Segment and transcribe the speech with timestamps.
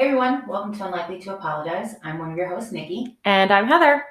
[0.00, 1.96] Hey everyone, welcome to Unlikely to Apologize.
[2.02, 4.02] I'm one of your hosts, Nikki, And I'm Heather.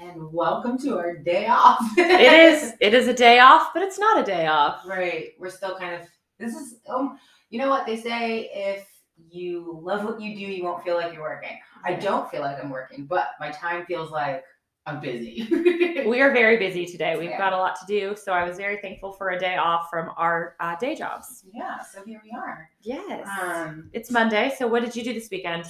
[0.00, 1.80] and welcome to our day off.
[1.98, 4.86] It is it is a day off, but it's not a day off.
[4.86, 5.30] right.
[5.40, 6.02] We're still kind of.
[6.38, 6.76] This is.
[6.88, 7.18] Um.
[7.50, 8.48] You know what they say?
[8.54, 8.86] If
[9.28, 11.58] you love what you do, you won't feel like you're working.
[11.84, 14.44] I don't feel like I'm working, but my time feels like
[14.86, 15.48] I'm busy.
[16.04, 17.16] We are very busy today.
[17.18, 17.38] We've Yeah.
[17.38, 20.10] got a lot to do, so I was very thankful for a day off from
[20.18, 21.44] our uh, day jobs.
[21.50, 21.80] yeah.
[21.80, 22.68] So here we are.
[22.82, 23.26] Yes.
[23.42, 23.88] Um.
[23.94, 25.64] it's Monday, so what did you do this weekend?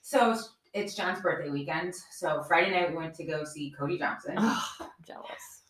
[0.00, 0.32] So
[0.72, 1.94] it's- John's birthday weekend.
[2.12, 4.36] So Friday night we went to go see Cody Johnson.
[4.38, 5.64] Oh, I'm jealous.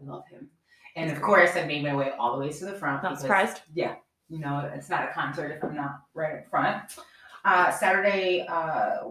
[0.00, 0.48] I love him.
[0.96, 3.02] And He's of course, I made my way all the way to the front.
[3.02, 3.60] Not because- surprised.
[3.74, 3.96] Yeah,
[4.30, 6.96] you know, it's not a concert if I'm not right up front.
[7.46, 9.04] Uh, Saturday, uh,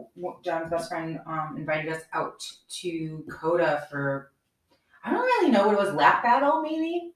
[0.44, 4.34] John's best friend um, invited us out to COTA for,
[5.06, 7.14] I don't really know what it was, lap battle maybe?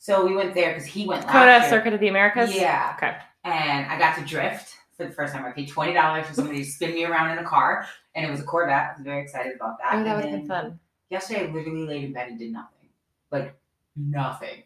[0.00, 1.70] So we went there because he went COTA year.
[1.70, 2.52] Circuit of the Americas.
[2.52, 2.94] Yeah.
[2.96, 3.16] Okay.
[3.44, 5.44] And I got to drift for the first time.
[5.44, 7.86] I paid $20 for somebody to spin me around in a car.
[8.16, 8.90] And it was a Corvette.
[8.90, 9.94] I was very excited about that.
[9.94, 10.80] Oh, that would have been fun.
[11.10, 12.88] Yesterday, I literally laid in bed and did nothing.
[13.30, 13.56] Like,
[13.94, 14.64] nothing.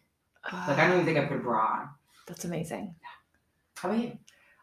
[0.51, 1.89] Like, I don't even think I put a bra on.
[2.27, 2.95] That's amazing.
[3.75, 4.17] How about you?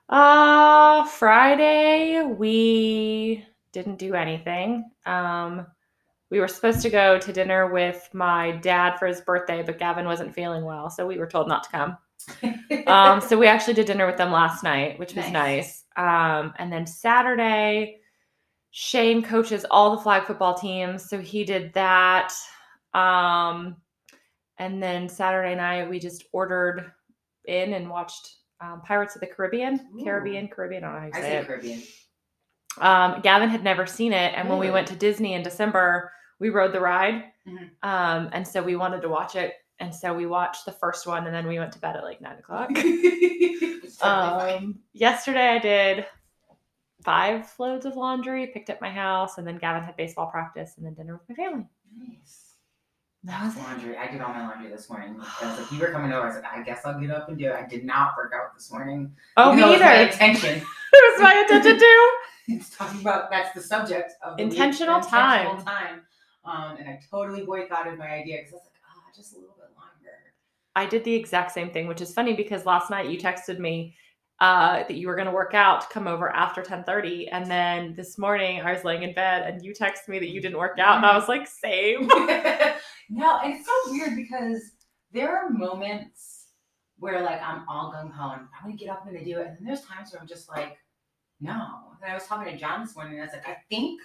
[0.09, 4.91] Uh Friday we didn't do anything.
[5.06, 5.67] Um
[6.31, 10.05] we were supposed to go to dinner with my dad for his birthday, but Gavin
[10.06, 11.98] wasn't feeling well, so we were told not to come.
[12.86, 15.84] Um so we actually did dinner with them last night, which was Nice.
[15.97, 16.06] nice.
[16.09, 18.01] Um and then Saturday
[18.70, 22.33] Shane coaches all the flag football teams, so he did that.
[22.95, 23.77] Um
[24.59, 26.92] and then Saturday night we just ordered
[27.45, 30.05] in and watched um, Pirates of the Caribbean, Ooh.
[30.05, 30.84] Caribbean, Caribbean.
[30.84, 31.47] I don't know how you I say say it.
[31.47, 31.83] Caribbean.
[32.81, 36.51] Um, Gavin had never seen it, and when we went to Disney in December, we
[36.51, 37.70] rode the ride, Mhm.
[37.83, 41.27] um, and so we wanted to watch it, and so we watched the first one,
[41.27, 42.70] and then we went to bed at like nine o'clock.
[42.75, 46.06] Totally um, yesterday, I did
[47.05, 50.86] five loads of laundry, picked up my house, and then Gavin had baseball practice, and
[50.86, 51.67] then dinner with my family.
[51.97, 52.47] Nice.
[53.28, 53.94] That was laundry.
[53.98, 55.14] I did all my laundry this morning.
[55.20, 56.22] I was like, you were coming over.
[56.22, 57.52] I was like, I guess I'll get up and do it.
[57.52, 59.12] I did not work out this morning.
[59.36, 60.39] Oh, me though it was either.
[60.40, 60.62] My it
[60.92, 62.11] was my intention too.
[62.50, 66.00] It's talking about that's the subject of the week, Intentional intentional time.
[66.46, 69.55] Um, and I totally boycotted my idea because I was like, ah, just a little
[69.55, 70.17] bit longer.
[70.74, 73.94] I did the exact same thing, which is funny because last night you texted me
[74.40, 77.94] uh, that you were going to work out to come over after 10:30, and then
[77.94, 80.78] this morning I was laying in bed and you texted me that you didn't work
[80.78, 82.06] out, and I was like, same.
[83.10, 84.72] no, and it's so weird because
[85.12, 86.46] there are moments
[86.98, 89.46] where like I'm all gung ho and I'm gonna get up and gonna do it,
[89.48, 90.78] and then there's times where I'm just like,
[91.40, 91.66] no.
[92.02, 94.00] And I was talking to John this morning, and I was like, I think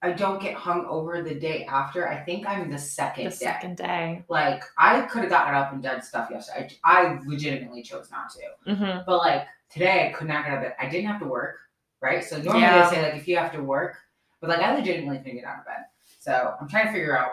[0.00, 2.08] I don't get hung over the day after.
[2.08, 3.36] I think I'm the second the day.
[3.36, 4.24] second day.
[4.28, 6.70] Like I could have gotten up and done stuff yesterday.
[6.84, 8.74] I, I legitimately chose not to.
[8.74, 10.76] hmm But like today, I could not get out of bed.
[10.80, 11.56] I didn't have to work,
[12.00, 12.24] right?
[12.24, 12.88] So normally Yeah.
[12.88, 13.96] they say like if you have to work,
[14.40, 15.84] but like I legitimately couldn't get out of bed.
[16.18, 17.32] So I'm trying to figure out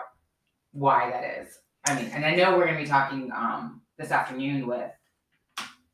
[0.72, 1.58] why that is.
[1.86, 4.90] I mean, and I know we're gonna be talking um this afternoon with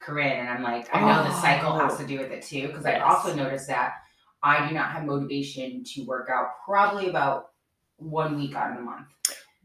[0.01, 2.85] Corinne, and I'm like, I know the cycle has to do with it too, because
[2.85, 3.03] I Yes.
[3.05, 3.95] also noticed that
[4.43, 7.51] I do not have motivation to work out probably about
[7.99, 9.07] one week out of the month.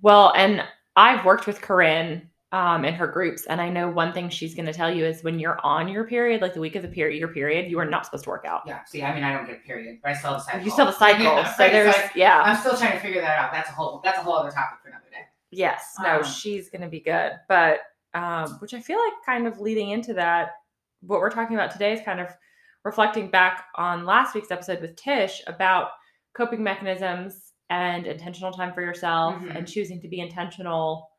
[0.03, 0.63] Well, and
[0.95, 4.67] I've worked with Corinne um, in her groups, and I know one thing she's going
[4.67, 7.19] to tell you is when you're on your period, like the week of the period,
[7.19, 8.61] your period, you are not supposed to work out.
[8.65, 8.83] Yeah.
[8.85, 10.61] See, I mean, I don't get a period, but I still have a cycle.
[10.61, 12.41] You still have a cycle, Yeah, so right, there's I- yeah.
[12.41, 13.51] I'm still trying to figure that out.
[13.51, 13.99] That's a whole.
[14.03, 15.25] That's a whole other topic for another day.
[15.51, 17.33] Yes, no, Um, she's going to be good.
[17.49, 17.79] But
[18.13, 20.51] um, which I feel like kind of leading into that,
[21.01, 22.29] what we're talking about today is kind of
[22.85, 25.89] reflecting back on last week's episode with Tish about
[26.33, 29.55] coping mechanisms and intentional time for yourself Mhm.
[29.57, 31.09] and choosing to be intentional.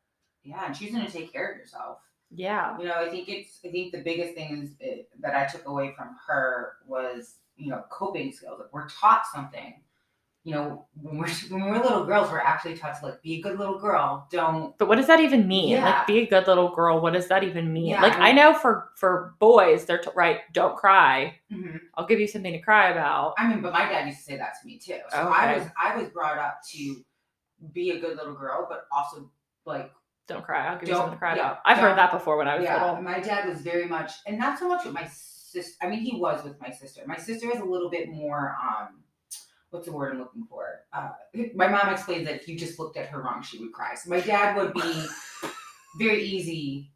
[0.48, 1.98] Yeah, and choosing to take care of yourself.
[2.30, 2.78] Yeah.
[2.78, 3.60] You know, I think it's.
[3.64, 7.70] I think the biggest thing is eh, that I took away from her was you
[7.70, 8.58] know coping skills.
[8.58, 9.82] Like we're taught something.
[10.44, 13.42] You know, when we're when we're little girls, we're actually taught to like be a
[13.42, 14.26] good little girl.
[14.30, 14.76] Don't.
[14.78, 15.70] But what does that even mean?
[15.70, 15.84] Yeah.
[15.84, 17.00] Like, be a good little girl.
[17.00, 17.86] What does that even mean?
[17.88, 20.40] Yeah, like, I I know for for boys, they're t- right.
[20.54, 21.34] Don't cry.
[21.52, 21.78] Mhm.
[21.94, 23.34] I'll give you something to cry about.
[23.36, 24.98] I mean, but my dad used to say that to me too.
[25.10, 27.04] So I was I was brought up to
[27.72, 29.30] be a good little girl, but also
[29.66, 29.90] like
[30.28, 30.66] Don't cry.
[30.68, 31.58] I'll give you something to cry yeah, about.
[31.64, 33.02] I've heard that before when I was yeah, little.
[33.02, 35.74] my dad was very much, and not so much with my sister.
[35.82, 37.02] I mean, he was with my sister.
[37.06, 38.54] My sister is a little bit more.
[38.62, 39.00] um
[39.70, 40.80] What's the word I'm looking for?
[40.92, 41.10] Uh,
[41.54, 43.94] my mom explains that if you just looked at her wrong, she would cry.
[43.94, 45.06] So my dad would be
[45.98, 46.90] very easy,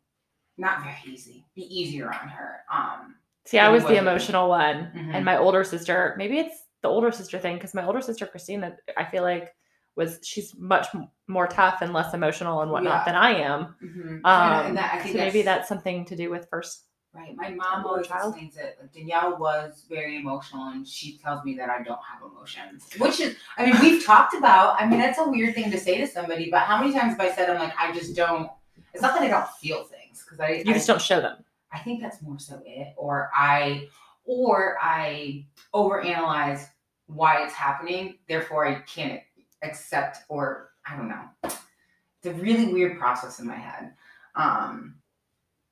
[0.57, 2.61] not very easy, be easier on her.
[2.73, 5.15] Um, See, I was the emotional one, Mhm.
[5.15, 6.15] and my older sister.
[6.17, 9.55] Maybe it's the older sister thing because my older sister Christina, I feel like
[9.97, 10.87] was she's much
[11.29, 13.05] more tough and less emotional and whatnot Yeah.
[13.05, 13.75] than I am.
[13.83, 14.21] mhm.
[14.25, 17.37] Um, and that, I so maybe that's- that's something to do with first Right.
[17.37, 18.33] My mom always child.
[18.33, 18.79] explains it.
[18.81, 22.89] Like Danielle was very emotional, and she tells me that I don't have emotions.
[22.97, 24.81] Which is, I mean, we've talked about.
[24.81, 26.49] I mean, that's a weird thing to say to somebody.
[26.51, 28.51] But how many times have I said I'm like, I just don't.
[28.95, 30.63] It's not that I don't feel things because I.
[30.65, 31.45] You I just don't show them.
[31.71, 33.89] I think that's more so it, or I,
[34.25, 35.45] or I
[35.75, 36.67] overanalyze
[37.09, 38.17] why it's happening.
[38.27, 39.21] Therefore, I can't
[39.63, 41.23] accept, or I don't know.
[41.45, 43.93] It's a really weird process in my head.
[44.37, 44.97] Um,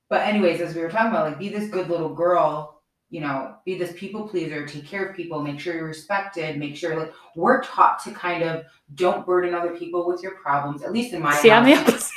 [0.08, 2.76] but anyways, as we were talking about, like, be this good little girl.
[3.12, 6.76] You know, be this people pleaser, take care of people, make sure you're respected, make
[6.76, 8.64] sure like we're taught to kind of
[8.94, 10.82] don't burden other people with your problems.
[10.84, 12.12] At least in my See, house I'm the opposite.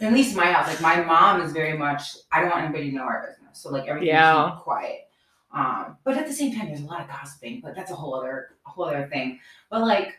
[0.00, 2.88] at least in my house, like my mom is very much I don't want anybody
[2.90, 3.58] to know our business.
[3.60, 4.56] So like everything's Yeah.
[4.62, 5.10] quiet.
[5.52, 8.14] Um, but at the same time there's a lot of gossiping, but that's a whole
[8.14, 9.40] other a whole other thing.
[9.68, 10.14] But like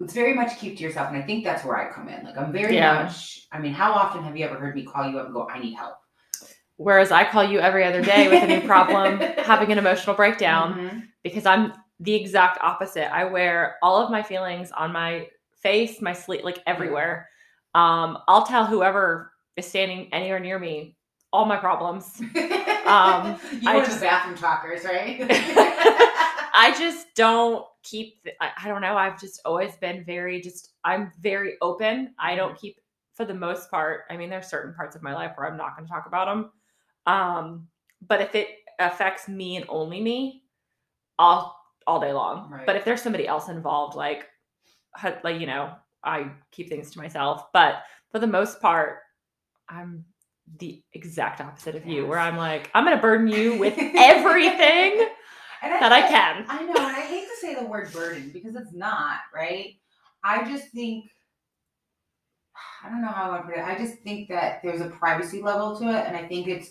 [0.00, 2.24] it's very much keep to yourself, and I think that's where I come in.
[2.24, 3.02] Like I'm very Yeah.
[3.04, 5.48] much I mean, how often have you ever heard me call you up and go,
[5.48, 5.94] I need help?
[6.76, 10.74] Whereas I call you every other day with a new problem, having an emotional breakdown.
[10.74, 11.02] Mhm.
[11.24, 13.12] because I'm the exact opposite.
[13.12, 15.26] I wear all of my feelings on my
[15.62, 17.28] face, my sleeve, like everywhere.
[17.74, 20.96] Um, I'll tell whoever is standing anywhere near me
[21.32, 22.22] all my problems.
[22.88, 25.18] Um, you I of just- the bathroom talkers, right?
[26.54, 28.26] I just don't keep.
[28.40, 28.96] I, I don't know.
[28.96, 30.70] I've just always been very just.
[30.84, 32.14] I'm very open.
[32.18, 32.80] I don't keep
[33.14, 34.02] for the most part.
[34.10, 36.26] I mean, there's certain parts of my life where I'm not going to talk about
[36.26, 36.50] them.
[37.06, 37.68] Um,
[38.06, 38.48] but if it
[38.78, 40.44] affects me and only me,
[41.18, 41.56] I'll
[41.86, 42.50] all day long.
[42.50, 42.66] Right.
[42.66, 44.26] But if there's somebody else involved, like,
[45.24, 45.72] like you know,
[46.04, 47.46] I keep things to myself.
[47.52, 48.98] But for the most part,
[49.68, 50.04] I'm
[50.58, 55.08] the exact opposite of you, where I'm like, I'm going to burden you with everything
[55.62, 56.44] And that I can.
[56.48, 59.74] I know, and I hate to say the word burden because it's not, right?
[60.24, 61.06] I just think
[62.84, 63.64] I don't know how I want to put it.
[63.64, 66.70] I just think that there's a privacy level to it, and I think it's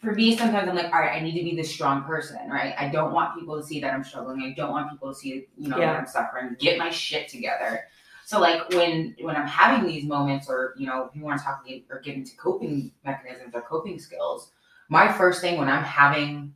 [0.00, 0.36] for me.
[0.36, 2.74] Sometimes I'm like, all right, I need to be this strong person, right?
[2.78, 4.42] I don't want people to see that I'm struggling.
[4.42, 5.92] I don't want people to see, you know, Yeah.
[5.92, 6.56] that I'm suffering.
[6.58, 7.84] Get my shit together.
[8.24, 11.44] So like when when I'm having these moments, or you know, if you want to
[11.44, 14.52] talk or get into coping mechanisms or coping skills,
[14.88, 16.54] my first thing when I'm having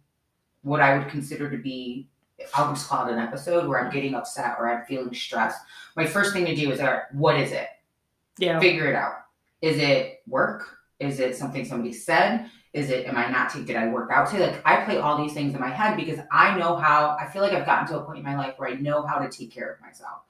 [0.65, 2.09] what I would consider to be,
[2.53, 5.61] I'll just call it an episode where I'm getting upset or I'm feeling stressed.
[5.97, 6.81] My first thing to do is,
[7.13, 7.69] what is it?
[8.39, 8.59] Yeah.
[8.59, 9.15] Figure it out.
[9.63, 10.79] Is it work?
[10.99, 12.51] Is it something somebody said?
[12.73, 14.51] Is it, am I not taking, did I work out today?
[14.51, 17.43] Like, I play all these things in my head because I know how, I feel
[17.43, 19.53] like I've gotten to a point in my life where I know how to take
[19.53, 20.23] care of myself.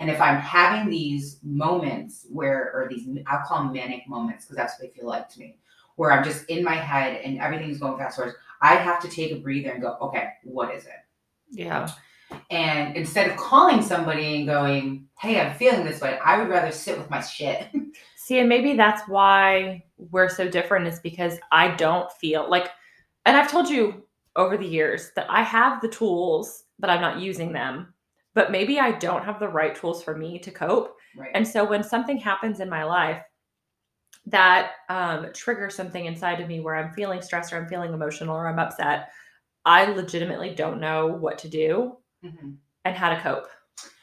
[0.00, 4.56] And if I'm having these moments where, or these, I'll call them manic moments because
[4.56, 5.58] that's what they feel like to me,
[5.94, 9.32] where I'm just in my head and everything's going fast forward, I have to take
[9.32, 10.92] a breather and go, okay, what is it?
[11.50, 11.90] Yeah.
[12.50, 16.72] And instead of calling somebody and going, hey, I'm feeling this way, I would rather
[16.72, 17.68] sit with my shit.
[18.16, 22.70] See, and maybe that's why we're so different is because I don't feel like,
[23.26, 24.04] and I've told you
[24.36, 27.92] over the years that I have the tools, but I'm not using them.
[28.34, 30.96] But maybe I don't have the right tools for me to cope.
[31.16, 31.32] right.
[31.34, 33.22] And so when something happens in my life
[34.26, 38.36] that um, triggers something inside of me where I'm feeling stressed or I'm feeling emotional
[38.36, 39.10] or I'm upset,
[39.64, 42.56] I legitimately don't know what to do Mhm.
[42.84, 43.48] and how to cope.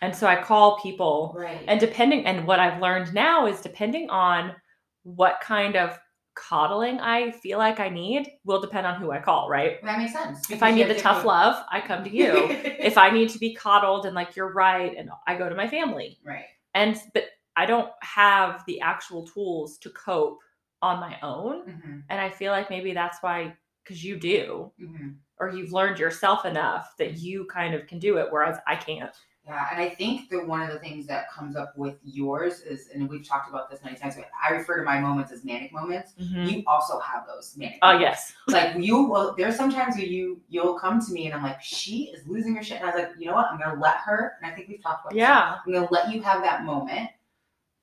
[0.01, 1.63] And so I call people Right.
[1.67, 4.55] and depending and what i've learned now is depending on
[5.03, 5.97] what kind of
[6.35, 10.13] coddling i feel like i need will depend on who i call right that makes
[10.13, 10.49] sense.
[10.49, 12.47] if i need the tough love i come to you
[12.79, 15.67] if i need to be coddled and like you're right and i go to my
[15.67, 16.45] family right.
[16.75, 17.25] and but
[17.61, 20.39] i don't have the actual tools to cope
[20.81, 22.03] on my own Mhm.
[22.09, 23.37] and i feel like maybe that's why
[23.83, 25.09] because you do Mhm.
[25.39, 29.15] or you've learned yourself enough that you kind of can do it whereas i can't
[29.49, 32.89] Yeah, and I think that one of the things that comes up with yours is,
[32.93, 35.71] and we've talked about this many times, but I refer to my moments as manic
[35.73, 36.13] moments.
[36.49, 37.79] You also have those manic.
[37.81, 38.03] oh moments.
[38.07, 39.27] yes Like you will.
[39.39, 40.23] There's sometimes where you
[40.53, 42.97] you'll come to me and I'm like, she is losing her shit, and I was
[43.03, 43.47] like, you know what?
[43.49, 44.19] I'm gonna let her.
[44.37, 45.13] And I think we've talked about.
[45.13, 45.17] this.
[45.25, 47.09] yeah I'm gonna let you have that moment,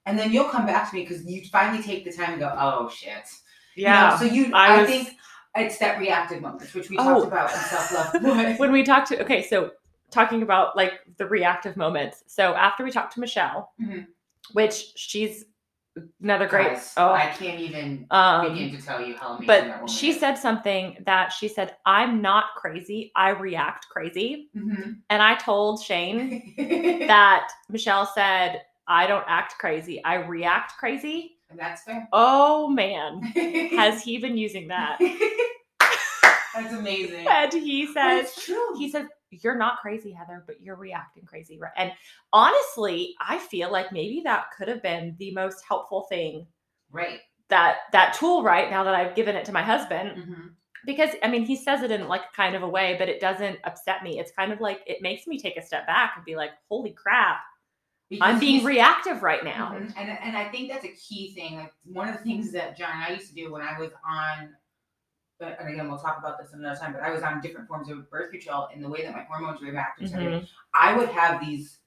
[0.07, 2.55] and then you'll come back to me because you finally take the time to go,
[2.59, 3.25] oh shit.
[3.75, 5.11] You know, yeah so you, I I, was- think
[5.57, 7.05] it's that reactive moments, which we Oh.
[7.05, 8.59] talked about in self love.
[8.59, 9.73] when we talked to okay so
[10.11, 14.07] talking about like the reactive moments so after we talked to michelle Mhm.
[14.53, 15.45] which she's
[16.23, 19.47] another great Guys, oh I can't even begin um to tell you how amazing
[19.81, 20.21] but she is.
[20.21, 24.99] said something that she said i'm not crazy i react crazy Mhm.
[25.11, 26.55] and i told shane
[27.09, 32.09] that michelle said i don't act crazy i react crazy and that's fair.
[32.13, 33.23] oh man
[33.77, 34.99] has he been using that
[36.55, 37.27] that's amazing.
[37.31, 38.77] and he says true.
[38.79, 41.93] he says you're not crazy heather but you're reacting crazy right and
[42.33, 46.47] honestly i feel like maybe that could have been the most helpful thing
[46.91, 47.19] right.
[47.49, 50.51] that that tool right now that I've given it to my husband Mhm.
[50.87, 53.59] because I mean he says it in like kind of a way, but it doesn't
[53.65, 54.19] upset me.
[54.19, 56.91] It's kind of like it makes me take a step back and be like, holy
[56.93, 57.39] crap,
[58.21, 59.73] I'm being reactive right now.
[59.75, 59.93] Mhm.
[59.97, 61.57] And and I think that's a key thing.
[61.59, 63.91] Like one of the things that John and I used to do when I was
[64.09, 64.55] on,
[65.41, 66.93] but and again we'll talk about this another time.
[66.93, 69.61] But I was on different forms of birth control, and the way that my hormones
[69.61, 70.49] reacted to it, Mhm.
[70.73, 71.79] I would have these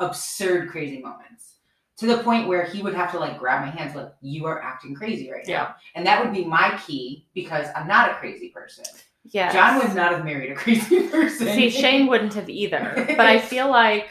[0.00, 1.56] absurd, crazy moments
[1.96, 4.60] to the point where he would have to like grab my hands, like you are
[4.62, 5.58] acting crazy right Yeah.
[5.62, 8.84] now, and that would be my key because I'm not a crazy person.
[9.26, 9.50] Yeah.
[9.52, 11.46] John would not have married a crazy person.
[11.46, 13.04] See, Shane wouldn't have either.
[13.16, 14.10] But I feel like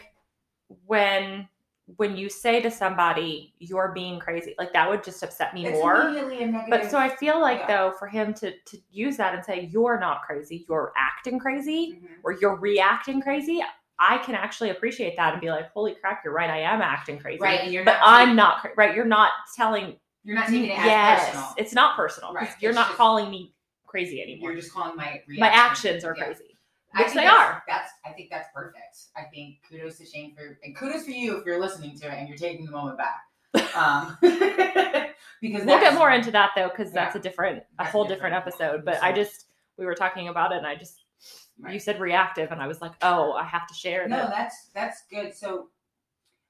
[0.86, 1.48] when
[1.96, 5.74] when you say to somebody you're being crazy, like that would just upset me It's
[5.78, 6.10] more.
[6.12, 6.62] negative.
[6.70, 7.66] But so I feel like Yeah.
[7.66, 12.00] though for him to to use that and say you're not crazy, you're acting crazy
[12.02, 12.08] Mhm.
[12.22, 13.62] or you're reacting crazy,
[13.98, 16.48] I can actually appreciate that and be like, "Holy crap, you're right.
[16.48, 18.94] I am acting crazy." right, and you're But not I'm not cra- right.
[18.96, 19.98] You're not telling.
[20.24, 21.54] you're not taking it as yes, personal.
[21.58, 23.52] it's not personal Right, You're it's not just- calling me
[23.86, 24.52] crazy anymore.
[24.52, 26.24] You're just calling my My actions are Yeah.
[26.24, 26.53] crazy,
[27.02, 27.62] which think they that's- are.
[27.68, 28.96] That's I think that's perfect.
[29.16, 32.14] I think kudos to Shane for and kudos for you if you're listening to it
[32.18, 33.20] and you're taking the moment back.
[33.76, 34.16] Um,
[35.40, 37.04] because We'll get more into that though, because Yeah.
[37.04, 38.84] that's a different, a whole different different episode.
[38.84, 39.46] But I just
[39.78, 41.04] we were talking about it, and I just
[41.70, 44.30] you said reactive, and I was like, oh, I have to share No, that.
[44.30, 45.34] that's that's good.
[45.34, 45.68] So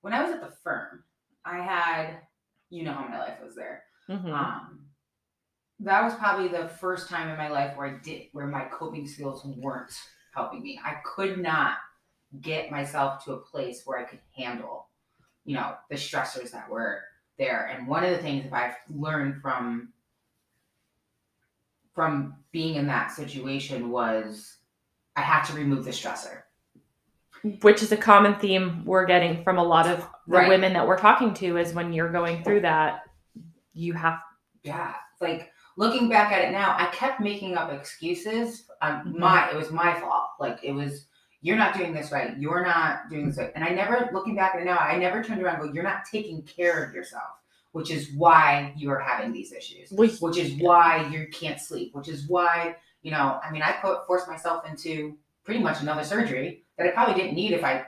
[0.02, 1.04] when I was at the firm,
[1.44, 2.18] I had
[2.70, 3.84] you know how my life was there.
[4.10, 4.32] Mhm.
[4.32, 4.80] Um,
[5.80, 9.06] that was probably the first time in my life where I did where my coping
[9.06, 9.92] skills weren't
[10.34, 10.80] helping me.
[10.84, 11.76] I could not
[12.40, 14.88] get myself to a place where I could handle,
[15.44, 17.02] you know, the stressors that were
[17.38, 17.70] there.
[17.72, 19.90] And one of the things that I've learned from
[21.94, 24.56] from being in that situation was
[25.16, 26.42] I had to remove the stressor.
[27.60, 30.06] Which is a common theme we're getting from a lot of the
[30.38, 30.48] Right.
[30.48, 33.02] women that we're talking to is when you're going through that,
[33.74, 34.18] you have
[34.62, 38.66] yeah, like looking back at it now, I kept making up excuses.
[38.82, 39.18] Um, Mhm.
[39.18, 40.30] My, it was my fault.
[40.38, 41.06] Like it was,
[41.40, 42.36] you're not doing this right.
[42.38, 43.52] You're not doing this right.
[43.54, 45.82] And I never, looking back at it now, I never turned around and go, you're
[45.82, 47.40] not taking care of yourself,
[47.72, 51.94] which is why you are having these issues, we, which is why you can't sleep,
[51.94, 56.04] which is why, you know, I mean, I put forced myself into pretty much another
[56.04, 57.84] surgery that I probably didn't need if I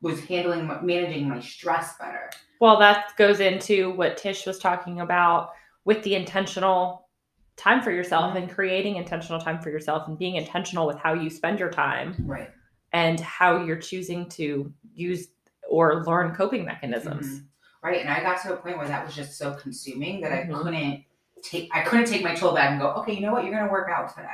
[0.00, 2.30] was handling, managing my stress better.
[2.60, 5.50] well that goes into what Tish was talking about
[5.88, 7.08] with the intentional
[7.56, 11.30] time for yourself and creating intentional time for yourself and being intentional with how you
[11.30, 12.50] spend your time Right.
[12.92, 15.28] and how you're choosing to use
[15.66, 17.26] or learn coping mechanisms.
[17.40, 17.46] Mhm.
[17.82, 18.02] Right.
[18.02, 20.54] And I got to a point where that was just so consuming that Mhm.
[20.54, 21.04] I couldn't
[21.42, 23.72] take I couldn't take my tool back and go, okay, you know what, you're gonna
[23.72, 24.28] work out today.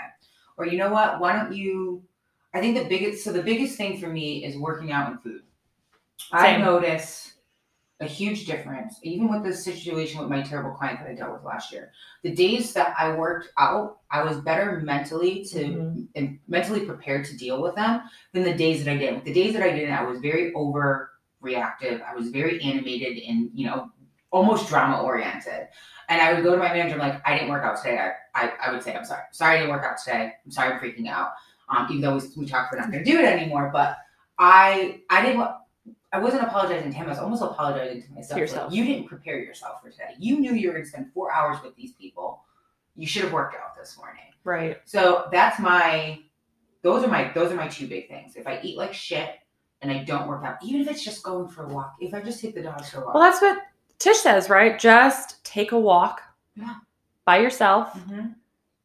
[0.56, 2.02] Or you know what, why don't you
[2.52, 5.42] I think the biggest so the biggest thing for me is working out and food.
[6.32, 7.33] I notice
[8.04, 11.44] a huge difference, even with the situation with my terrible client that I dealt with
[11.44, 11.92] last year.
[12.22, 16.08] The days that I worked out, I was better mentally to Mhm.
[16.14, 19.24] and mentally prepared to deal with them than the days that I didn't.
[19.24, 22.02] The days that I didn't, I was very overreactive.
[22.02, 23.90] I was very animated and you know
[24.30, 25.68] almost drama oriented.
[26.08, 27.98] And I would go to my manager, I'm like, I didn't work out today.
[27.98, 29.22] I, I, I would say, I'm sorry.
[29.30, 30.32] Sorry I didn't work out today.
[30.44, 31.30] I'm sorry I'm freaking out.
[31.68, 33.70] Um, even though we, we talked, we're not going to do it anymore.
[33.72, 33.96] But
[34.38, 35.46] I I didn't
[36.14, 37.06] I wasn't apologizing to him.
[37.06, 38.36] I was almost apologizing to myself.
[38.36, 38.70] To yourself.
[38.70, 40.14] Like, you didn't prepare yourself for today.
[40.18, 42.44] You knew you were going to spend four hours with these people.
[42.94, 44.22] You should have worked out this morning.
[44.44, 44.78] Right.
[44.84, 46.20] So that's my
[46.82, 48.36] those are my those are my two big things.
[48.36, 49.30] If I eat like shit
[49.82, 52.20] and I don't work out, even if it's just going for a walk, if I
[52.20, 53.14] just take the dogs for a walk.
[53.14, 53.58] Well, that's what
[53.98, 54.78] Tish says, right?
[54.78, 56.20] Just take a walk
[56.54, 56.76] Yeah.
[57.24, 58.36] by yourself Mhm.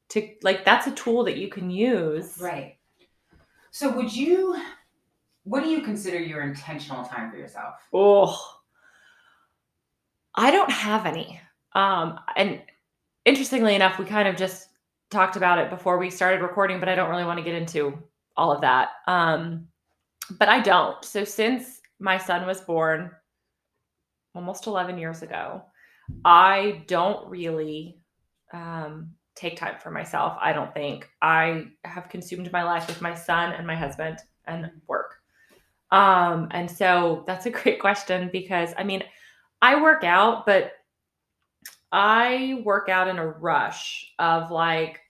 [0.09, 2.39] to like that's a tool that you can use.
[2.41, 2.77] Right.
[3.69, 4.59] So would you
[5.43, 7.75] what do you consider your intentional time for yourself?
[7.93, 8.39] Oh.
[10.35, 11.39] I don't have any.
[11.73, 12.61] Um and
[13.25, 14.69] interestingly enough, we kind of just
[15.09, 17.97] talked about it before we started recording, but I don't really want to get into
[18.37, 18.89] all of that.
[19.07, 19.67] Um
[20.37, 21.03] but I don't.
[21.03, 23.11] So since my son was born
[24.35, 25.63] almost 11 years ago,
[26.23, 27.99] I don't really
[28.53, 30.37] um take time for myself.
[30.41, 34.69] I don't think I have consumed my life with my son and my husband and
[34.87, 35.18] work.
[35.91, 39.03] Um, and so that's a great question because I mean,
[39.61, 40.73] I work out, but
[41.91, 45.01] I work out in a rush of like,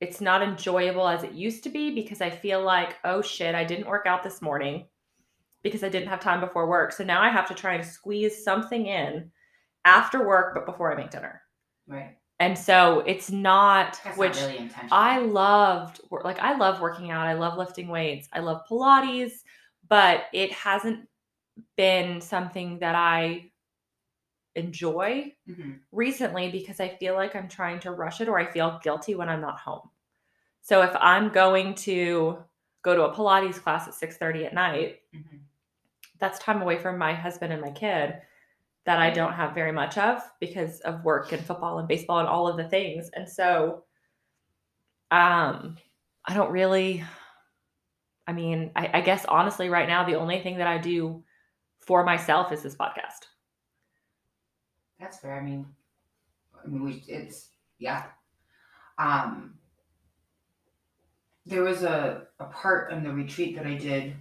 [0.00, 3.64] it's not enjoyable as it used to be because I feel like, oh shit, I
[3.64, 4.86] didn't work out this morning
[5.62, 6.92] because I didn't have time before work.
[6.92, 9.30] So now I have to try and squeeze something in
[9.84, 11.40] after work, but before I make dinner.
[11.88, 12.16] Right.
[12.38, 14.90] And so it's not, That's which not really intentional.
[14.92, 17.26] I loved like I love working out.
[17.26, 18.28] I love lifting weights.
[18.32, 19.32] I love Pilates,
[19.88, 21.08] but it hasn't
[21.76, 23.50] been something that I
[24.54, 28.80] enjoy hmm recently because I feel like I'm trying to rush it or I feel
[28.82, 29.88] guilty when I'm not home.
[30.60, 32.38] So if I'm going to
[32.82, 35.38] go to a Pilates class at 6:30 at night, hmm
[36.18, 38.14] that's time away from my husband and my kid
[38.86, 42.28] that I don't have very much of because of work and football and baseball and
[42.28, 43.10] all of the things.
[43.14, 43.84] And so
[45.10, 45.76] um
[46.24, 47.04] I don't really
[48.26, 51.22] I mean, I, I guess honestly right now the only thing that I do
[51.80, 53.26] for myself is this podcast.
[54.98, 55.34] That's fair.
[55.38, 55.66] I mean,
[56.64, 58.04] I mean, we it's yeah.
[58.98, 59.54] Um,
[61.44, 64.14] there was a a part in the retreat that I did,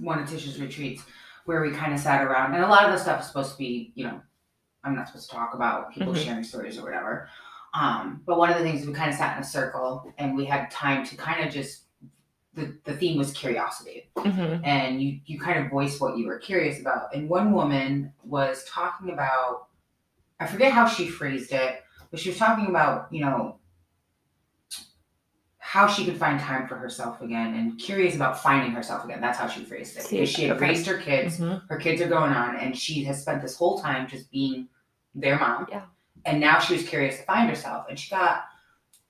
[0.00, 1.02] one of Tish's retreats,
[1.46, 3.58] where we kind of sat around, and a lot of the stuff is supposed to
[3.58, 4.20] be, you know,
[4.84, 6.24] I'm not supposed to talk about people Mhm.
[6.24, 7.28] sharing stories or whatever.
[7.72, 10.44] Um, but one of the things we kind of sat in a circle and we
[10.44, 11.83] had time to kind of just
[12.54, 14.64] the, the theme was curiosity Mm-hmm.
[14.64, 17.14] and you you kind of voiced what you were curious about.
[17.14, 19.66] And one woman was talking about
[20.40, 23.58] I forget how she phrased it, but she was talking about, you know,
[25.58, 29.20] how she could find time for herself again and curious about finding herself again.
[29.20, 30.06] That's how she phrased it.
[30.08, 30.68] Because she had okay.
[30.68, 31.66] raised her kids, Mm-hmm.
[31.68, 34.68] her kids are going on, and she has spent this whole time just being
[35.14, 35.66] their mom.
[35.70, 35.82] Yeah.
[36.26, 37.86] And now she was curious to find herself.
[37.88, 38.44] And she got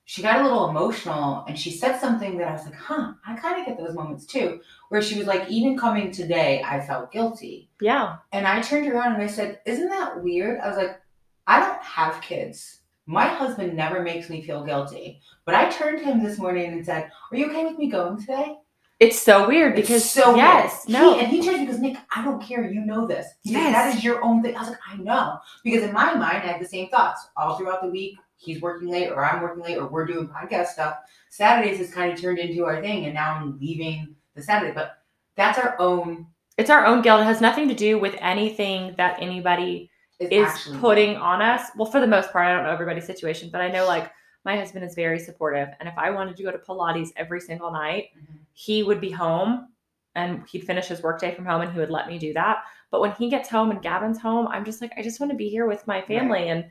[0.07, 3.35] she got a little emotional and she said something that I was like, huh, I
[3.35, 4.59] kind of get those moments too,
[4.89, 7.69] where she was like, even coming today, I felt guilty.
[7.81, 8.17] Yeah.
[8.31, 10.59] And I turned around and I said, Isn't that weird?
[10.59, 11.01] I was like,
[11.47, 12.81] I don't have kids.
[13.07, 15.21] My husband never makes me feel guilty.
[15.43, 18.19] But I turned to him this morning and said, Are you okay with me going
[18.19, 18.57] today?
[18.99, 21.01] It's so weird It's because so yes, weird.
[21.01, 22.69] no, He, and he turned and Nick, I don't care.
[22.71, 23.27] You know this.
[23.41, 23.73] He said, Yes.
[23.73, 24.55] That is your own thing.
[24.55, 25.37] I was like, I know.
[25.63, 28.17] Because in my mind, I had the same thoughts all throughout the week.
[28.45, 30.97] He's working late, or I'm working late, or we're doing podcast stuff.
[31.29, 34.73] Saturdays has kind of turned into our thing, and now I'm leaving the Saturday.
[34.73, 34.99] But
[35.35, 36.27] that's our own.
[36.57, 37.21] it's our own guilt.
[37.21, 41.71] It has nothing to do with anything that anybody Is, is putting on us.
[41.75, 44.11] Well, for the most part, I don't know everybody's situation, but I know like
[44.45, 45.69] my husband is very supportive.
[45.79, 48.37] And if I wanted to go to Pilates every single night, Mhm.
[48.53, 49.67] he would be home
[50.13, 52.63] and he'd finish his workday from home and he would let me do that.
[52.91, 55.37] But when he gets home and Gavin's home, I'm just like, I just want to
[55.37, 56.47] be here with my family.
[56.47, 56.63] And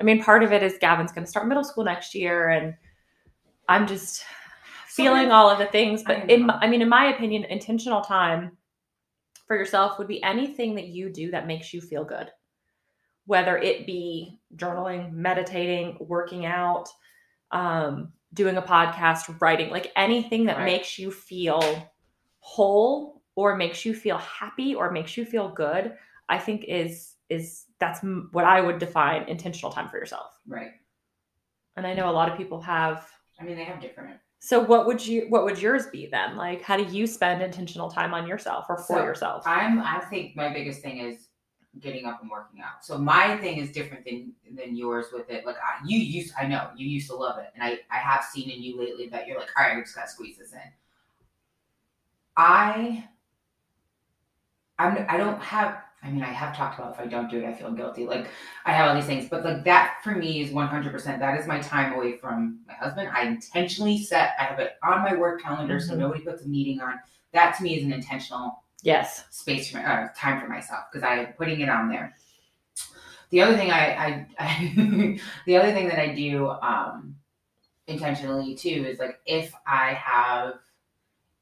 [0.00, 2.48] I mean, part of it is Gavin's going to start middle school next year.
[2.50, 2.74] And
[3.68, 4.24] I'm just
[4.86, 6.02] feeling all of the things.
[6.06, 8.56] I But in, my- I mean, in my opinion, intentional time
[9.46, 12.30] for yourself would be anything that you do that makes you feel good
[13.28, 16.88] whether it be journaling, meditating, working out,
[17.50, 20.64] um, doing a podcast, writing, like anything that Right.
[20.64, 21.60] makes you feel
[22.38, 25.94] whole or makes you feel happy or makes you feel good,
[26.30, 28.00] I think is is that's
[28.32, 30.38] what I would define intentional time for yourself.
[30.46, 30.72] Right.
[31.76, 33.06] And I know a lot of people have
[33.40, 34.16] I mean, they have different.
[34.40, 36.36] so what would you what would yours be then?
[36.36, 39.42] Like how do you spend intentional time on yourself or for So, yourself?
[39.46, 39.80] I'm.
[39.80, 41.28] I think my biggest thing is
[41.80, 42.84] getting up and working out.
[42.84, 45.44] So my thing is different than than yours with it.
[45.46, 48.24] Like I, you used, I know you used to love it, and I I have
[48.24, 50.58] seen in you lately that you're like, all right, we just gotta squeeze this in.
[52.36, 53.04] I.
[54.78, 55.06] I'm.
[55.08, 55.82] I don't have.
[56.02, 58.06] I mean, I have talked about if I don't do it, I feel guilty.
[58.06, 58.28] Like
[58.64, 61.18] I have all these things, but like that for me is 100%.
[61.18, 63.08] That is my time away from my husband.
[63.12, 64.34] I intentionally set.
[64.38, 65.98] I have it on my work calendar, so Mhm.
[65.98, 67.00] nobody puts a meeting on.
[67.32, 69.24] That to me is an intentional yes.
[69.30, 72.14] space for uh, time for myself because I'm putting it on there.
[73.30, 77.16] The other thing I, I, I the other thing that I do um,
[77.86, 80.54] intentionally too is like if I have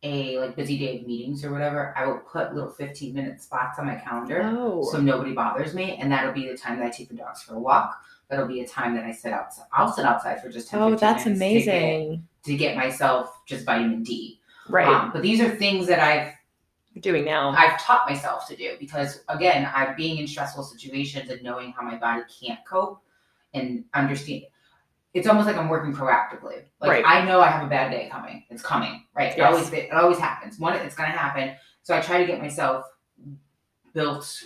[0.06, 3.78] a like busy day of meetings or whatever, I will put little 15 minute spots
[3.78, 4.82] on my calendar Oh.
[4.90, 7.54] so nobody bothers me, and that'll be the time that I take the dogs for
[7.54, 7.98] a walk.
[8.28, 9.66] That'll be a time that I sit outside.
[9.72, 12.28] I'll sit outside for just 10 oh, that's minutes to get- amazing.
[12.44, 14.40] to get myself just vitamin D.
[14.68, 14.86] Right.
[14.88, 16.32] Um, but these are things that I've
[16.92, 17.50] You're doing now.
[17.50, 21.82] I've taught myself to do because again, I being in stressful situations and knowing how
[21.82, 23.00] my body can't cope
[23.54, 24.42] and understand
[25.16, 26.64] it's almost like I'm working proactively.
[26.80, 27.04] Like Right.
[27.06, 28.44] I know I have a bad day coming.
[28.50, 29.32] It's coming, right?
[29.32, 29.52] It Yes.
[29.52, 30.58] always it always happens.
[30.58, 31.56] One it's gonna happen.
[31.82, 32.84] So I try to get myself
[33.94, 34.42] built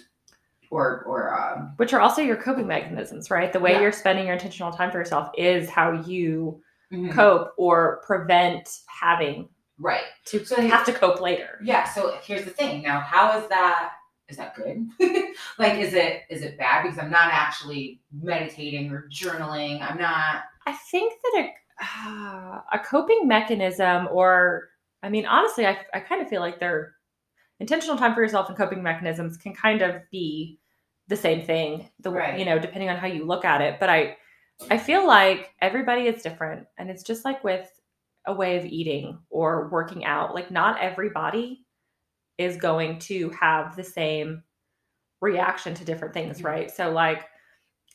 [0.70, 3.52] or or um which are also your coping mechanisms, right?
[3.52, 3.80] The way Yeah.
[3.80, 9.48] you're spending your intentional time for yourself is how you mhm, cope or prevent having
[9.78, 10.04] right.
[10.26, 11.58] to So have to cope later.
[11.64, 12.82] Yeah, so here's the thing.
[12.82, 13.92] Now, how is that
[14.28, 14.86] is that good?
[15.58, 19.82] like is it is it bad because I'm not actually meditating or journaling.
[19.82, 24.68] I'm not I think that a, uh, a coping mechanism, or
[25.02, 26.94] I mean, honestly, I, I kind of feel like they're
[27.58, 30.60] intentional time for yourself and coping mechanisms can kind of be
[31.08, 31.90] the same thing.
[32.00, 32.38] The Right.
[32.38, 33.80] you know, depending on how you look at it.
[33.80, 34.16] But I
[34.70, 37.68] I feel like everybody is different, and it's just like with
[38.26, 40.34] a way of eating or working out.
[40.34, 41.66] Like not everybody
[42.38, 44.44] is going to have the same
[45.20, 46.44] reaction to different things, Mhm.
[46.44, 46.70] right?
[46.70, 47.26] So like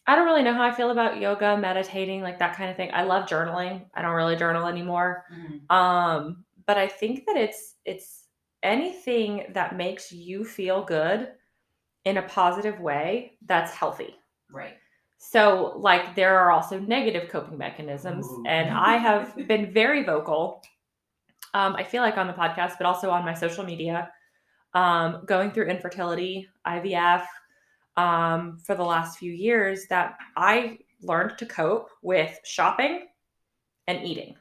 [0.07, 2.91] I don't really know how I feel about yoga, meditating, like that kind of thing.
[2.93, 3.85] I love journaling.
[3.93, 5.25] I don't really journal anymore.
[5.33, 5.71] Mhm.
[5.71, 8.27] Um, but I think that it's it's
[8.63, 11.31] anything that makes you feel good
[12.05, 14.15] in a positive way that's healthy.
[14.51, 14.75] Right.
[15.17, 18.43] So, like, there are also negative coping mechanisms, Ooh.
[18.45, 20.61] and I have been very vocal.
[21.53, 24.11] Um, I feel like on the podcast, but also on my social media,
[24.73, 27.25] um, going through infertility, IVF,
[27.97, 33.07] um, for the last few years, that I learned to cope with shopping
[33.87, 34.35] and eating.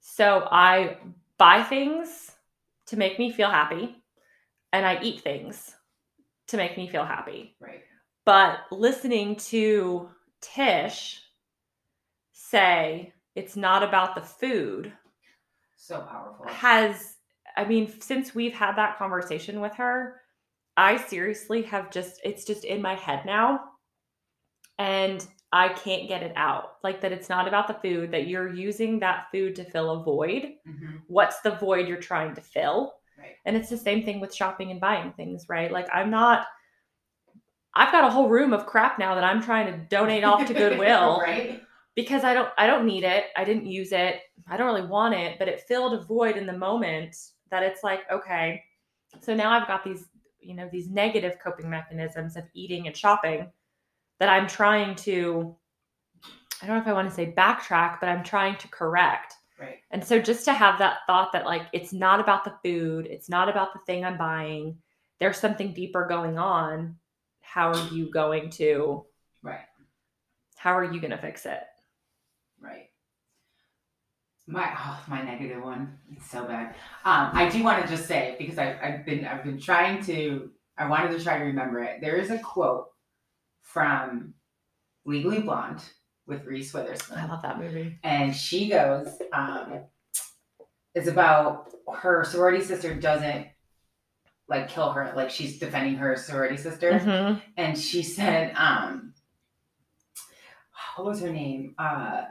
[0.00, 0.98] So I
[1.38, 2.32] buy things
[2.86, 3.96] to make me feel happy,
[4.72, 5.74] and I eat things
[6.48, 7.56] to make me feel happy.
[7.60, 7.82] Right.
[8.24, 10.08] But listening to
[10.40, 11.22] Tish
[12.32, 14.92] say it's not about the food
[15.76, 16.46] So powerful.
[16.46, 17.16] has,
[17.56, 20.20] I mean, since we've had that conversation with her,
[20.78, 23.60] I seriously have just, it's just in my head now.
[24.78, 26.76] And I can't get it out.
[26.84, 30.02] Like that it's not about the food, that you're using that food to fill a
[30.04, 30.54] void.
[30.68, 31.00] Mhm.
[31.08, 32.94] What's the void you're trying to fill?
[33.18, 33.34] Right.
[33.44, 35.72] And it's the same thing with shopping and buying things, right?
[35.72, 36.46] Like I'm not
[37.74, 40.54] I've got a whole room of crap now that I'm trying to donate off to
[40.62, 41.62] Goodwill right.
[41.94, 43.24] because I don't I don't need it.
[43.36, 44.20] I didn't use it.
[44.48, 47.16] I don't really want it, but it filled a void in the moment
[47.50, 48.62] that it's like, okay.
[49.22, 50.04] So now I've got these,
[50.48, 53.52] you know, these negative coping mechanisms of eating and shopping
[54.18, 55.54] that I'm trying to
[56.60, 59.34] I don't know if I want to say backtrack, but I'm trying to correct.
[59.60, 59.78] Right.
[59.92, 63.28] And so just to have that thought that like it's not about the food, it's
[63.28, 64.78] not about the thing I'm buying.
[65.20, 66.96] There's something deeper going on.
[67.42, 69.04] How are you going to
[69.42, 69.66] Right.
[70.56, 71.62] how are you going to fix it?
[74.50, 75.98] My oh, my negative one.
[76.10, 76.68] It's so bad.
[77.04, 80.50] Um, I do want to just say because I've, I've been I've been trying to
[80.78, 82.00] I wanted to try to remember it.
[82.00, 82.86] There is a quote
[83.60, 84.32] from
[85.04, 85.82] Legally Blonde
[86.26, 87.18] with Reese Witherspoon.
[87.18, 87.98] I love that movie.
[88.02, 89.80] and she goes um
[90.94, 93.46] it's about her sorority sister doesn't
[94.48, 97.42] like kill her like she's defending her sorority sister Mhm.
[97.58, 99.12] and she said um
[100.96, 102.22] what was her name uh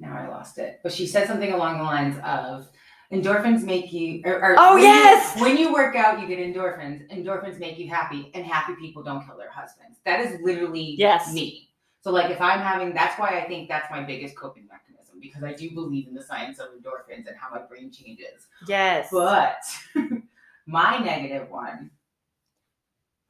[0.00, 2.68] now i lost it but she said something along the lines of
[3.12, 5.40] endorphins make you or, or Oh, when you- yes!
[5.40, 9.24] when you work out you get endorphins endorphins make you happy and happy people don't
[9.26, 11.32] kill their husbands that is literally Yes.
[11.32, 15.18] me so like if i'm having that's why i think that's my biggest coping mechanism
[15.20, 19.08] because i do believe in the science of endorphins and how my brain changes Yes.
[19.12, 19.60] but
[20.66, 21.90] my negative one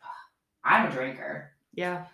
[0.64, 2.04] i'm a drinker yeah.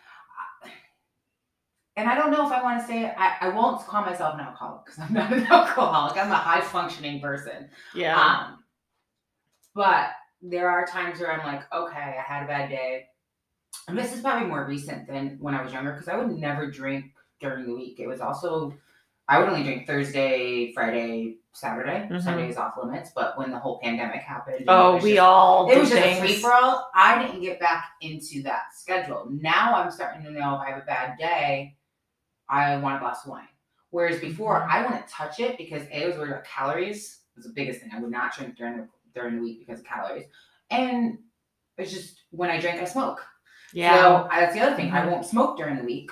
[1.97, 3.15] And I don't know if I want to say it.
[3.17, 6.17] I, I won't call myself an alcoholic because I'm not an alcoholic.
[6.17, 7.69] I'm a high functioning person.
[7.95, 8.21] Yeah.
[8.21, 8.59] Um,
[9.75, 10.09] but
[10.43, 13.07] there are times where I'm like, okay, I had a bad day.
[13.89, 16.71] And this is probably more recent than when I was younger because I would never
[16.71, 17.07] drink
[17.41, 18.01] during the week.
[18.01, 18.75] It was also,
[19.29, 22.09] I would only drink Thursday, Friday, Saturday.
[22.11, 22.23] Mhm.
[22.23, 23.11] Sunday is off limits.
[23.15, 26.35] But when the whole pandemic happened, oh, we just- all it was just a free
[26.37, 26.91] for all.
[26.95, 29.29] I didn't get back into that schedule.
[29.31, 31.76] Now I'm starting to know if I have a bad day,
[32.49, 33.49] I want a glass of wine.
[33.91, 34.69] Whereas before, Mhm.
[34.69, 37.21] I wouldn't touch it because a I was worried about calories.
[37.33, 37.91] It Was the biggest thing.
[37.95, 40.27] I would not drink during the during the week because of calories,
[40.71, 41.19] and
[41.79, 43.25] it's just when I drink, I smoke.
[43.73, 43.95] Yeah.
[43.97, 44.93] So I- that's the other thing.
[44.93, 45.11] I Mhm.
[45.11, 46.11] won't smoke during the week,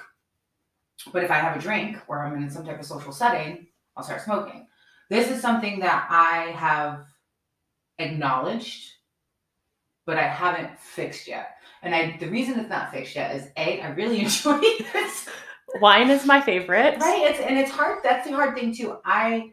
[1.12, 3.66] but if I have a drink or I'm in some type of social setting,
[3.96, 4.68] I'll start smoking.
[5.10, 7.06] This is something that I have
[7.98, 8.92] acknowledged,
[10.06, 11.58] but I haven't fixed yet.
[11.82, 14.60] And I the reason it's not fixed yet is a I really enjoy
[14.92, 15.28] this.
[15.84, 16.98] Wine is my favorite.
[16.98, 17.30] Right?
[17.30, 17.98] It's and it's hard.
[18.02, 18.96] That's the hard thing too.
[19.04, 19.52] I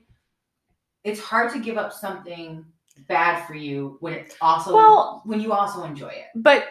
[1.03, 2.63] it's hard to give up something
[3.09, 6.27] bad for you when it's also Well- when you also enjoy it.
[6.35, 6.67] But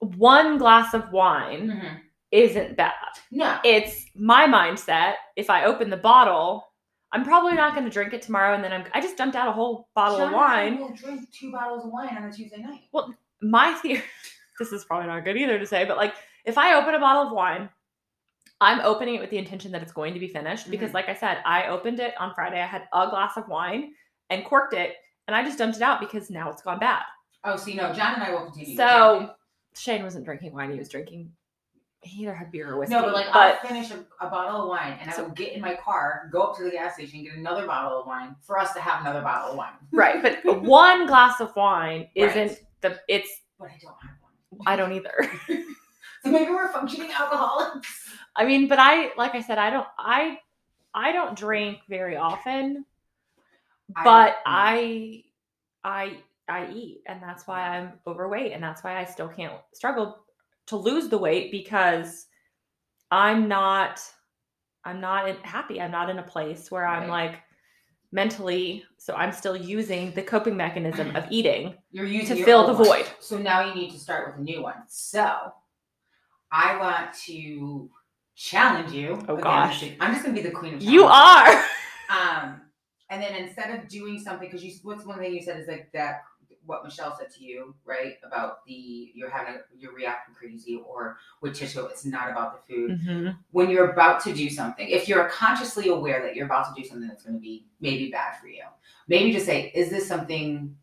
[0.00, 2.00] one glass of wine Mhm.
[2.32, 2.94] isn't bad.
[3.30, 3.58] No.
[3.64, 5.14] It's my mindset.
[5.36, 6.72] If I open the bottle,
[7.12, 8.84] I'm probably not going to drink it tomorrow, and then I'm.
[8.94, 10.78] I just dumped out a whole bottle of John wine.
[10.78, 12.82] will drink two bottles of wine on a Tuesday night.
[12.92, 14.02] Well, my theory
[14.58, 16.12] this is probably not good either to say but like
[16.44, 17.68] if i open a bottle of wine
[18.60, 20.94] i'm opening it with the intention that it's going to be finished because Mhm.
[20.94, 23.92] like i said i opened it on friday i had a glass of wine
[24.30, 27.02] and corked it and i just dumped it out because now it's gone bad
[27.44, 28.76] Oh, see, no, John and I will continue.
[28.76, 29.30] So,
[29.76, 31.30] shane wasn't drinking wine he was drinking
[32.02, 34.62] he either had beer or whiskey no, but like but I'll finish a, a bottle
[34.62, 36.94] of wine and I So- will get in my car, go up to the gas
[36.94, 39.72] station, get another bottle of wine for us to have another bottle of wine.
[39.92, 44.16] right but one glass of wine isn't the it's But I don't have
[44.50, 44.62] one.
[44.66, 45.30] i don't either
[46.24, 47.88] So maybe we're functioning alcoholics.
[48.36, 50.38] I mean, but I like I said, I don't I
[50.94, 52.84] I don't drink very often,
[54.04, 55.24] but I
[55.84, 60.24] I I eat and that's why I'm overweight and that's why I still can't struggle
[60.66, 62.26] to lose the weight because
[63.10, 64.00] I'm not
[64.84, 65.80] I'm not happy.
[65.80, 67.30] I'm not in a place where I'm Right.
[67.30, 67.42] like
[68.10, 71.74] mentally so I'm still using the coping mechanism of eating.
[71.90, 72.84] You're using To fill the one.
[72.84, 73.06] void.
[73.20, 74.82] So now you need to start with a new one.
[74.88, 75.52] So
[76.50, 77.90] I want to
[78.34, 79.20] challenge you.
[79.28, 79.84] Oh, gosh.
[80.00, 81.64] I'm just gonna be the queen of You are.
[82.10, 82.62] Um,
[83.10, 85.90] and then instead of doing something, because you, what's one thing you said is like
[85.92, 86.22] that,
[86.64, 88.14] what Michelle said to you, right?
[88.24, 92.74] About the you're having a, you're reacting crazy, or with Tish, it's not about the
[92.74, 92.98] food.
[93.00, 93.36] Mhm.
[93.50, 96.88] When you're about to do something, if you're consciously aware that you're about to do
[96.88, 98.64] something that's going to be maybe bad for you,
[99.06, 100.74] maybe just say, is this something?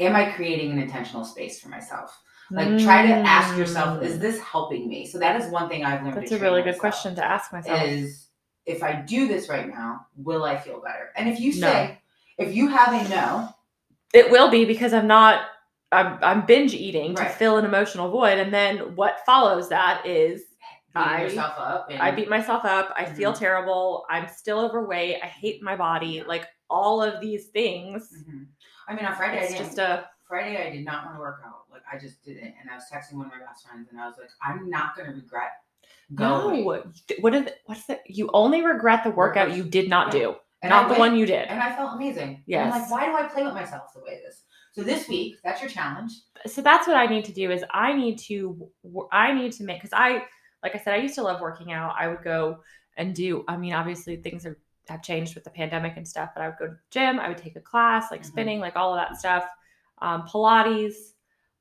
[0.00, 2.18] Am I creating an intentional space for myself?
[2.52, 4.20] Like try to ask yourself, is Mm.
[4.20, 5.06] this helping me?
[5.06, 6.16] So that is one thing I've learned.
[6.16, 7.82] That's a really good question to ask myself.
[7.82, 8.28] is
[8.66, 11.10] if I do this right now, will I feel better?
[11.16, 11.66] And if you No.
[11.68, 11.98] say,
[12.38, 13.48] if you have a no,
[14.14, 15.40] It will be because I'm not
[15.90, 20.42] I'm I'm binge eating to fill an emotional void and then what follows that is
[20.94, 21.88] I- yourself up.
[21.90, 23.38] And, I beat myself up, I feel Mhm.
[23.38, 28.10] terrible, I'm still overweight, I hate my body, like all of these things.
[28.26, 28.46] Mhm.
[28.88, 29.66] I mean, on Friday, I It's didn't.
[29.66, 31.64] just a Friday, I did not want to work out.
[31.70, 32.54] Like, I just didn't.
[32.58, 34.96] And I was texting one of my best friends, and I was like, I'm not
[34.96, 35.50] going to regret
[36.14, 36.64] going.
[36.64, 36.82] no.
[37.20, 37.56] What is it?
[37.66, 38.00] What's it?
[38.06, 40.20] You only regret the workout you did not Yeah.
[40.20, 41.48] do, And I not the went, one you did.
[41.48, 42.44] And I felt amazing.
[42.48, 44.40] And I'm like, why do I play with myself the way it is?
[44.72, 46.12] So this week, that's your challenge.
[46.46, 48.70] so that's what I need to do is I need to
[49.12, 50.24] I need to make because I
[50.62, 51.94] like I said I used to love working out.
[51.98, 52.60] I would go
[52.96, 53.44] and do.
[53.48, 54.56] I mean, obviously things are
[54.88, 57.20] have changed with the pandemic and stuff, but I would go to the gym.
[57.20, 58.26] I would take a class like Mhm.
[58.32, 59.44] spinning, like all of that stuff,
[60.02, 60.94] um, Pilates.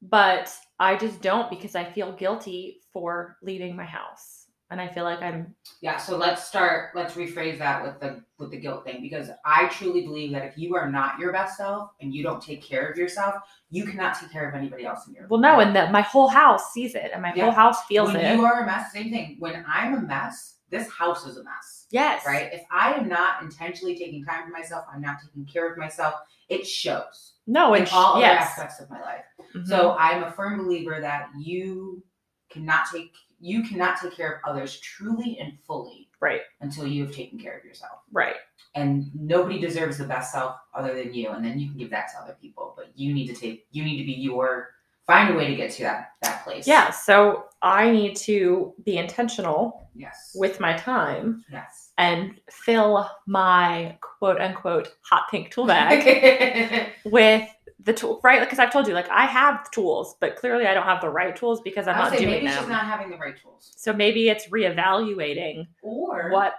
[0.01, 5.03] But I just don't because I feel guilty for leaving my house, and I feel
[5.03, 6.95] like I'm Yeah, so let's start.
[6.95, 10.57] Let's rephrase that with the with the guilt thing because I truly believe that if
[10.57, 13.35] you are not your best self and you don't take care of yourself,
[13.69, 16.27] you cannot take care of anybody else in your well, no, and that my whole
[16.27, 17.43] house sees it, and my Yeah.
[17.43, 18.35] whole house feels when it.
[18.35, 19.35] you are a mess, same thing.
[19.37, 21.85] When I'm a mess, this house is a mess.
[21.91, 22.51] yes, Right?
[22.53, 26.15] If I am not intentionally taking time for myself, I'm not taking care of myself,
[26.49, 28.49] it shows No, in all other yes.
[28.49, 29.25] aspects of my life.
[29.53, 29.67] Mhm.
[29.67, 32.03] So I'm a firm believer that you
[32.49, 37.15] cannot take you cannot take care of others truly and fully right, until you have
[37.15, 38.01] taken care of yourself.
[38.11, 38.35] right.
[38.75, 41.29] And nobody deserves the best self other than you.
[41.31, 42.73] And then you can give that to other people.
[42.77, 44.69] But you need to take you need to be your
[45.11, 46.65] find a way to get to that that place.
[46.67, 50.31] Yeah, so I need to be intentional Yes.
[50.35, 51.91] with my time yes.
[51.97, 57.47] and fill my quote unquote hot pink tool bag with
[57.83, 58.39] the tool, right?
[58.39, 61.35] Because I've told you, like, I have tools, but clearly I don't have the right
[61.35, 62.57] tools because I'm not doing maybe them.
[62.59, 63.73] she's not having the right tools.
[63.75, 66.53] so maybe it's reevaluating Or what,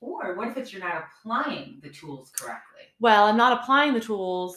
[0.00, 2.82] or what if it's you're not applying the tools correctly?
[2.98, 4.56] well, I'm not applying the tools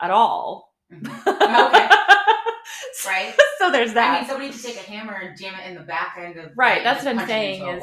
[0.00, 0.72] at all.
[0.92, 1.26] Mhm.
[1.26, 1.88] Okay.
[3.06, 3.34] Right?
[3.58, 4.16] so there's that.
[4.16, 6.52] I mean somebody could take a hammer and jam it in the back end of
[6.56, 7.82] Right, that's what I'm saying is-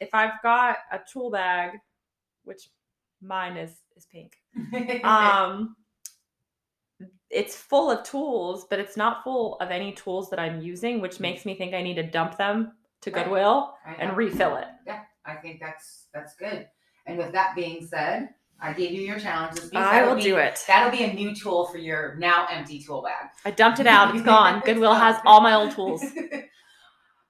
[0.00, 1.78] if I've got a tool bag,
[2.44, 2.68] which
[3.22, 4.32] mine is is pink,
[5.04, 5.76] um
[7.30, 11.18] it's full of tools but it's not full of any tools that i'm using which
[11.20, 13.24] makes me think i need to dump them to Right.
[13.24, 16.68] goodwill and refill it Yeah, I think that's that's good.
[17.06, 18.28] And with that being said,
[18.64, 19.70] I gave you your challenges.
[19.74, 23.02] i That'll be- do it That'll be a new tool for your now empty tool
[23.02, 23.28] bag.
[23.44, 26.02] i dumped it out it's gone goodwill has all my old tools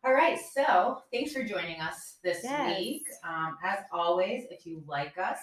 [0.07, 2.79] All right, so thanks for joining us this Yes.
[2.79, 3.07] week.
[3.27, 5.39] Um, as always, if you like us,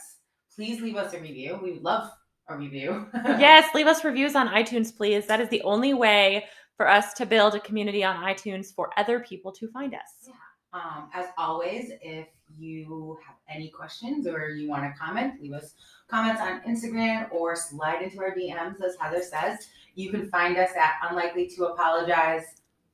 [0.55, 1.59] please leave us a review.
[1.63, 2.11] We would love
[2.47, 3.07] a review.
[3.25, 6.45] yes leave us reviews on itunes please that is the only way
[6.77, 10.29] for us to build a community on itunes for other people to find us
[10.73, 12.27] Um, as always, if
[12.57, 15.73] you have any questions or you want to comment, leave us
[16.07, 19.67] comments on Instagram or slide into our DMs, as Heather says.
[19.95, 22.43] You can find us at Unlikely to Apologize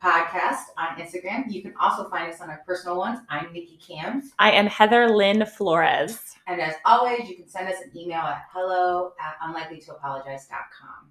[0.04, 1.46] podcast on Instagram.
[1.50, 3.20] You can also find us on our personal ones.
[3.30, 4.32] I'm Nikki Cams.
[4.40, 8.44] i am heather lynn flores And as always, you can send us an email at
[8.54, 11.10] hello at unlikelytoapologize.com.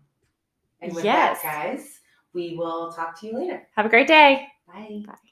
[0.80, 1.42] And with Yes.
[1.42, 2.00] that, guys,
[2.32, 3.66] we will talk to you later.
[3.74, 5.02] have a great day Bye.
[5.06, 5.25] Bye.